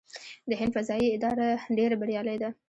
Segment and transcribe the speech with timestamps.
[0.49, 1.47] د هند فضايي اداره
[1.77, 2.49] ډیره بریالۍ ده.